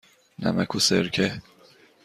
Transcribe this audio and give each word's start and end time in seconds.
نمک 0.39 0.75
و 0.75 0.79
سرکه. 0.79 1.41